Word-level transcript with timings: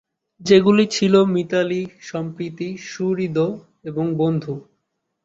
যেগুলি 0.41 0.85
ছিল 0.87 1.13
মিতালী, 1.33 1.81
সম্প্রীতি, 2.01 2.69
সুহৃদ 2.87 3.37
এবং 3.83 4.05
বন্ধু। 4.17 4.53